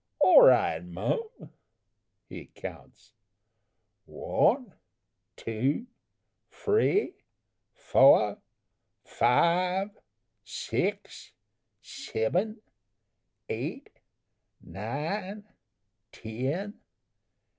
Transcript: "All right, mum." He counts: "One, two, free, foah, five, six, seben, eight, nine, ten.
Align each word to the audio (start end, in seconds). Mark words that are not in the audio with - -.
"All 0.19 0.41
right, 0.41 0.83
mum." 0.83 1.21
He 2.27 2.47
counts: 2.55 3.11
"One, 4.05 4.73
two, 5.35 5.85
free, 6.49 7.13
foah, 7.71 8.37
five, 9.05 9.91
six, 10.43 11.33
seben, 11.83 12.61
eight, 13.47 13.91
nine, 14.59 15.43
ten. 16.11 16.79